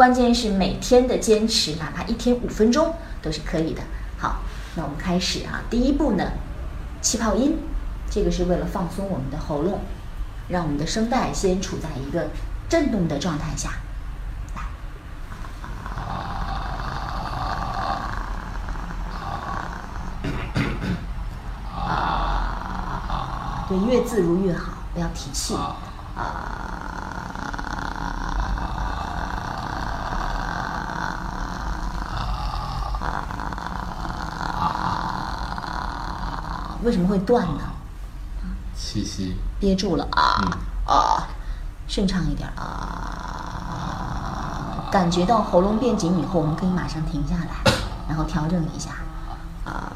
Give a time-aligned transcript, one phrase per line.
[0.00, 3.82] 关键是每天的坚持，哪怕一天五分钟都是可以的。
[4.16, 4.36] 好，
[4.74, 6.24] 那我们开始啊，第一步呢，
[7.02, 7.58] 气泡音，
[8.10, 9.80] 这个是为了放松我们的喉咙，
[10.48, 12.30] 让我们的声带先处在一个
[12.66, 13.72] 震动的状态下。
[14.56, 14.62] 来，
[23.68, 25.76] 对，越自如越好，不要提气啊。
[36.82, 37.60] 为什么会断呢？
[38.74, 40.40] 气息，憋住了啊
[40.86, 41.28] 啊，
[41.86, 43.78] 顺畅一点啊，
[44.90, 47.48] 感觉到喉咙变紧以后，我们可以马上停下来，
[48.08, 48.92] 然后调整一下
[49.64, 49.92] 啊。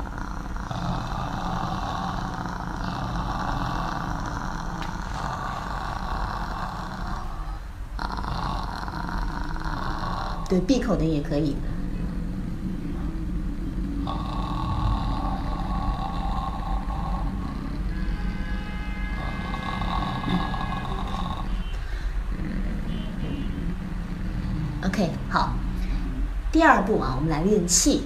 [10.47, 11.57] 对，闭口的也可以。
[26.55, 28.03] 第二步啊，我们来练气，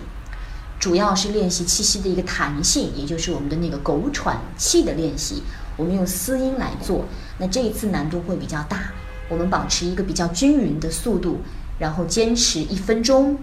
[0.80, 5.42] 主要是练习气息的一个弹性，也就是我们的那个狗喘气的练习。
[5.76, 7.04] 我们用嘶音来做，
[7.36, 8.90] 那这一次难度会比较大。
[9.28, 11.42] 我们保持一个比较均匀的速度，
[11.78, 13.38] 然后坚持一分钟，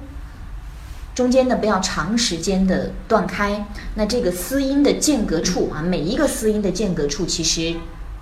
[1.14, 3.68] 中间呢不要长时间的断开。
[3.94, 7.76] 那这个嘶音的间隔处啊，每一个嘶音的间隔处其实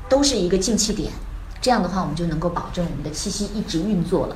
[0.10, 1.14] 都是一个进气点，
[1.62, 4.36] 这样的话我们就能够保证我们的气息一直运作了。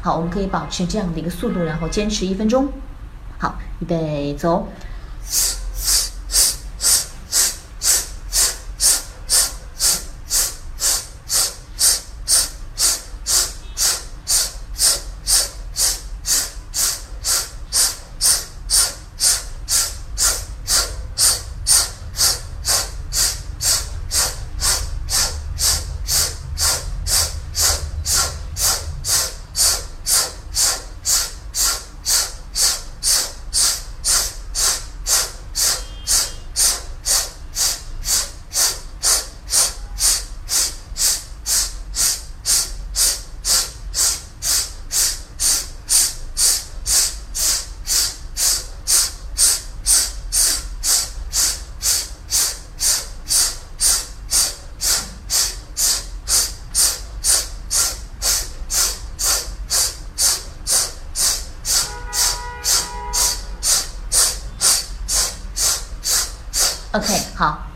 [0.00, 2.68] 好，我们可以保持这样的一个速度，然后坚持一分钟。
[3.38, 4.66] 好，预备，走。
[66.92, 67.68] OK，好，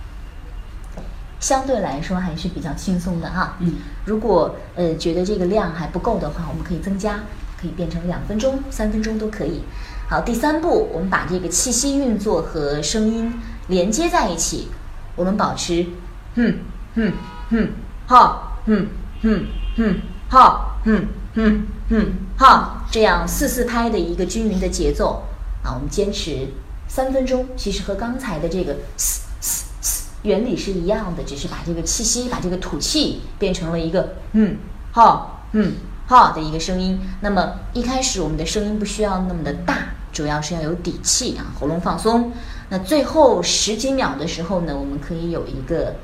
[1.41, 3.57] 相对来说还是比较轻松的哈。
[3.61, 7.21] 嗯，如果呃觉得这个量还不够的话，我们可以增加，
[7.59, 9.63] 可以变成两分钟、三分钟都可以。
[10.11, 13.33] 好，第三步，我们把这个气息运作和声音
[13.69, 14.69] 连接在一起，
[15.17, 15.87] 我们保持，
[16.35, 16.59] 哼
[16.95, 17.13] 哼
[17.49, 17.69] 哼，
[18.07, 18.87] 哈，哼
[19.23, 19.47] 哼
[19.79, 19.97] 哼，
[20.29, 25.23] 哈，哼哼哼，哈，这样四四拍的一个均匀的节奏
[25.65, 26.49] 啊，我们坚持。
[26.89, 34.57] 三分钟其实和刚才的这个嘶嘶嘶原理是一样的，只是把这个气息、把这个吐气变成了一个嗯
[34.93, 35.75] 哈嗯
[36.07, 37.01] 哈的一个声音。
[37.21, 42.33] 那么一开始我们的声音不需要那么的大，主要是要有底气啊，喉咙放松。
[42.71, 45.95] 那最后十几秒的时候呢，我们可以有一个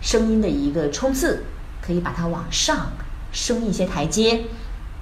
[0.00, 1.44] 声音的一个冲刺，
[1.80, 2.92] 可以把它往上
[3.30, 4.44] 升一些台阶。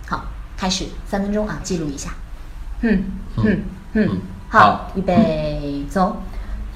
[0.07, 0.27] 好，
[0.57, 2.11] 开始三分钟啊，记录一下。
[2.83, 3.05] 嗯
[3.37, 3.63] 嗯
[3.95, 4.21] 嗯。
[4.57, 6.17] 好，预备，走。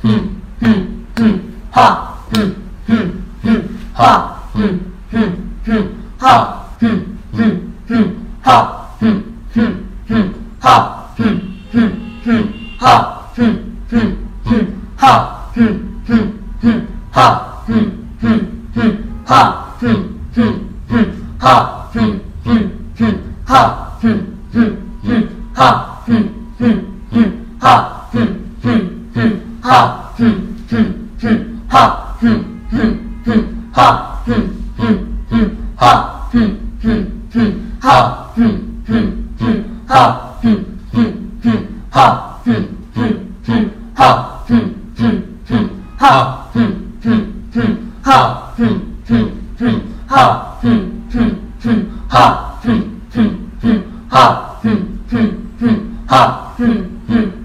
[0.02, 0.20] 嗯
[0.60, 0.86] 嗯
[1.16, 2.54] 嗯，好，嗯
[2.88, 3.10] 嗯
[3.42, 3.64] 嗯，
[3.94, 4.78] 好，嗯
[5.12, 5.32] 嗯
[5.64, 7.00] 嗯，好，嗯
[7.32, 7.56] 嗯
[7.88, 9.22] 嗯，好，嗯
[9.54, 9.72] 嗯
[10.08, 11.40] 嗯，好，嗯
[11.72, 14.12] 嗯嗯，好，嗯嗯
[14.44, 14.66] 嗯，
[14.98, 20.02] 好，嗯嗯嗯，好，嗯嗯嗯，好，嗯
[20.34, 20.60] 嗯
[20.92, 21.06] 嗯，
[21.38, 26.28] 好，嗯嗯嗯，好，嗯嗯嗯，好，嗯
[26.58, 27.39] 嗯嗯。
[27.60, 28.26] 好，哼
[28.62, 28.70] 哼
[29.14, 29.30] 哼，
[29.60, 30.32] 好，哼
[30.70, 32.96] 哼哼，好，哼哼
[33.26, 34.32] 哼，好，哼
[34.78, 34.96] 哼
[35.30, 37.52] 哼，好，哼哼哼，
[37.82, 40.64] 好，哼哼哼，好，哼
[40.94, 41.12] 哼
[41.42, 41.58] 哼，
[41.90, 42.64] 好，哼
[42.94, 43.12] 哼
[43.44, 44.64] 哼，好，哼
[45.02, 45.22] 哼
[45.52, 45.68] 哼，
[45.98, 46.14] 好，
[46.48, 46.70] 哼
[47.02, 47.20] 哼
[47.50, 48.68] 哼，好，哼
[49.06, 49.70] 哼哼，
[50.08, 50.80] 好，哼
[51.12, 51.30] 哼
[51.60, 52.80] 哼，好，哼
[53.12, 53.30] 哼
[53.60, 54.70] 哼，好，哼
[55.10, 55.68] 哼哼，
[56.06, 56.66] 好，哼
[57.08, 57.39] 哼。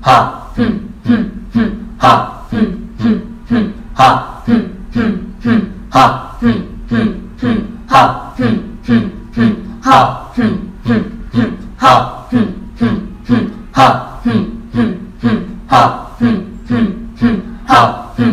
[0.00, 0.64] 好，哼
[1.04, 2.56] 哼哼，好，哼
[2.98, 3.20] 哼
[3.50, 4.62] 哼，好，哼
[4.92, 6.54] 哼哼，好，哼
[8.86, 12.46] 哼哼，好，哼哼哼，好，哼
[12.78, 12.86] 哼
[13.26, 14.36] 哼，好，哼
[14.72, 16.86] 哼哼，好，哼哼
[17.20, 18.28] 哼，好，好，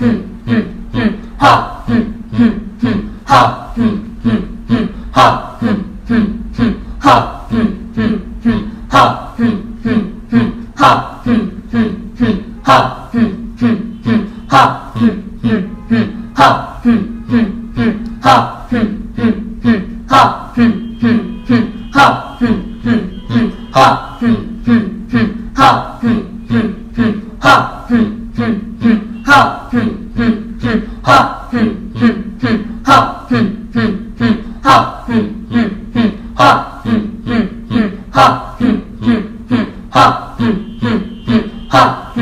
[0.00, 0.64] 嗯嗯
[0.94, 5.76] 嗯，好，嗯嗯嗯，好，嗯嗯嗯，好，嗯
[6.08, 12.32] 嗯嗯，好，嗯嗯嗯，好，嗯嗯嗯，好，嗯嗯嗯，
[12.72, 15.60] 好，嗯嗯嗯，好，嗯嗯
[15.90, 16.98] 嗯，好，嗯
[17.28, 24.36] 嗯嗯，好，嗯嗯嗯，好，嗯嗯嗯，好，嗯嗯嗯，好，嗯
[24.66, 26.16] 嗯嗯，好，嗯
[26.48, 39.66] 嗯嗯，好，嗯嗯嗯，好，嗯嗯嗯，好，嗯嗯嗯，好，嗯嗯嗯，好，嗯嗯嗯，好，嗯嗯嗯，好，嗯嗯嗯，
[39.98, 41.00] 好，嗯嗯
[41.32, 42.20] 嗯，好，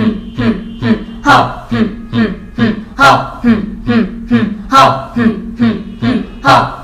[1.72, 4.36] 嗯嗯嗯，好，嗯嗯嗯，好，嗯嗯嗯，
[4.86, 4.88] 好，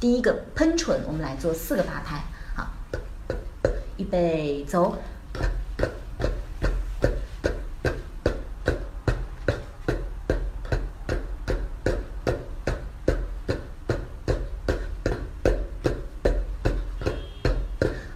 [0.00, 2.22] 第一个喷唇，我们来做四个八拍。
[2.54, 2.66] 好，
[3.96, 4.98] 预备，走。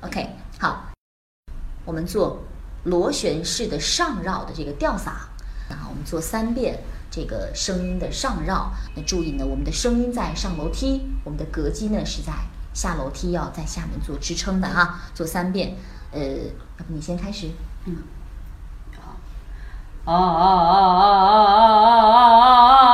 [0.01, 0.27] OK，
[0.59, 0.87] 好，
[1.85, 2.39] 我我们做
[2.85, 5.11] 螺旋式的上绕的这个吊嗓，
[5.69, 6.79] 然后我们做三遍
[7.11, 8.71] 这个声音的上绕。
[8.95, 12.33] 那注意呢，我们的声音在上楼梯，我们的膈肌呢是在
[12.73, 15.01] 下楼梯，要在下面做支撑的哈。
[15.13, 15.77] 做三遍，
[16.13, 17.51] 呃，要不你先开始。
[17.87, 17.97] 嗯，
[18.97, 19.17] 好。
[20.05, 22.88] 啊啊啊啊啊啊啊啊啊！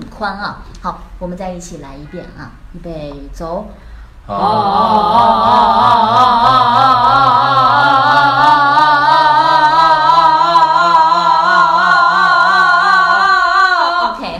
[0.00, 0.62] 很宽啊。
[0.80, 3.66] 好，我们再一起来一遍啊，预备，走。
[4.26, 4.38] OK，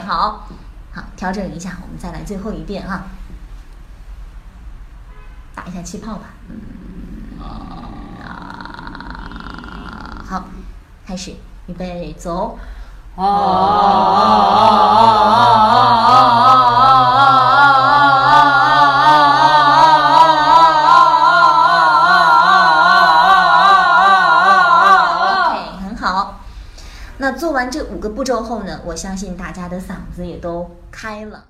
[0.06, 0.46] 好，
[0.94, 3.02] 好，调整一下，我们再来最后一遍啊，
[5.54, 6.22] 打一下气泡吧。
[7.38, 7.44] 啊，
[10.26, 10.44] 好，
[11.06, 11.34] 开始，
[11.66, 12.58] 预备，走。
[13.16, 13.26] OK，
[25.84, 26.40] 很好。
[27.18, 31.44] 那做完这五个步骤后呢，我相信大家的嗓子也都开了。